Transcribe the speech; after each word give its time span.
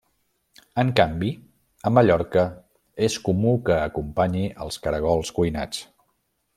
En 0.83 0.87
canvi, 0.99 1.29
a 1.89 1.91
Mallorca 1.97 2.47
és 3.09 3.19
comú 3.29 3.55
que 3.69 3.79
acompanyi 3.91 4.45
els 4.67 4.83
caragols 4.87 5.35
cuinats. 5.39 5.89